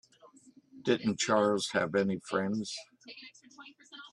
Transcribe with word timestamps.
Didn't 0.81 1.19
Charles 1.19 1.69
have 1.73 1.93
any 1.93 2.19
friends? 2.27 2.75